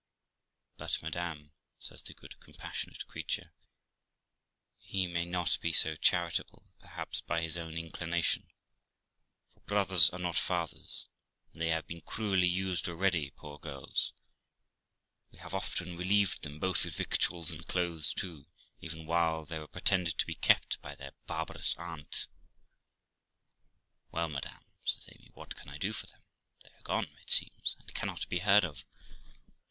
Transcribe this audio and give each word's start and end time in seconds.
But, 0.77 0.99
madam', 1.03 1.51
says 1.77 2.01
the 2.01 2.15
good, 2.15 2.39
compassionate 2.39 3.05
creature, 3.05 3.53
'he 4.79 5.05
may 5.05 5.25
not 5.25 5.59
be 5.61 5.71
so 5.71 5.95
charitable 5.95 6.67
perhaps 6.79 7.21
by 7.21 7.43
his 7.43 7.55
own 7.55 7.77
inclination, 7.77 8.49
for 9.53 9.59
brothers 9.59 10.09
are 10.09 10.17
not 10.17 10.37
fathers, 10.37 11.05
and 11.53 11.61
they 11.61 11.67
have 11.67 11.85
been 11.85 12.01
cruelly 12.01 12.47
used 12.47 12.89
already, 12.89 13.29
poor 13.29 13.59
girls; 13.59 14.11
we 15.31 15.37
have 15.37 15.53
often 15.53 15.95
relieved 15.95 16.41
them, 16.41 16.57
both 16.57 16.83
with 16.83 16.95
victuals 16.95 17.51
and 17.51 17.67
clothes 17.67 18.11
too, 18.11 18.47
even 18.79 19.05
while 19.05 19.45
they 19.45 19.59
were 19.59 19.67
pretended 19.67 20.17
to 20.17 20.25
be 20.25 20.33
kept 20.33 20.81
by 20.81 20.95
their 20.95 21.11
barbarous 21.27 21.75
aunt.' 21.77 22.25
Well, 24.09 24.29
madam', 24.29 24.65
says 24.83 25.07
Amy, 25.11 25.29
'what 25.35 25.55
can 25.55 25.69
I 25.69 25.77
do 25.77 25.93
for 25.93 26.07
them? 26.07 26.23
They 26.63 26.71
are 26.71 26.81
gone, 26.81 27.05
it 27.21 27.29
seems, 27.29 27.75
and 27.77 27.93
cannot 27.93 28.27
be 28.29 28.39
heard 28.39 28.65
of. 28.65 28.83